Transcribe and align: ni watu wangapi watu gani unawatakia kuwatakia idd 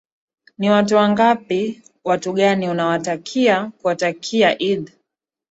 ni 0.57 0.69
watu 0.69 0.95
wangapi 0.95 1.81
watu 2.03 2.33
gani 2.33 2.69
unawatakia 2.69 3.71
kuwatakia 3.81 4.61
idd 4.61 4.89